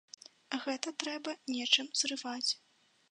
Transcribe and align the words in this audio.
Гэта 0.63 0.93
трэба 1.03 1.35
нечым 1.57 1.87
зрываць. 2.01 2.51